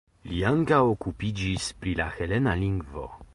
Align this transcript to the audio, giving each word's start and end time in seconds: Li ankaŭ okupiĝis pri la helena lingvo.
Li 0.29 0.39
ankaŭ 0.51 0.79
okupiĝis 0.93 1.67
pri 1.83 1.95
la 2.01 2.09
helena 2.17 2.57
lingvo. 2.65 3.07